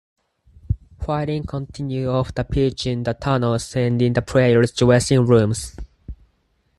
Fighting 0.99 1.43
continued 1.43 2.07
off 2.09 2.33
the 2.33 2.43
pitch 2.43 2.87
in 2.87 3.03
the 3.03 3.13
tunnels 3.13 3.75
and 3.75 4.01
in 4.01 4.13
the 4.13 4.23
players 4.23 4.71
dressing 4.71 5.23
rooms. 5.27 5.75